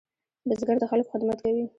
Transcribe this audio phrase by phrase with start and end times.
[0.47, 1.63] بزګر د خلکو خدمت کوي